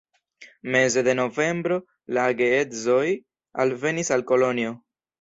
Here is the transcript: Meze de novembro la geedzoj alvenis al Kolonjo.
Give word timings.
Meze 0.75 1.03
de 1.07 1.15
novembro 1.19 1.77
la 2.19 2.25
geedzoj 2.41 3.07
alvenis 3.67 4.15
al 4.19 4.29
Kolonjo. 4.35 4.79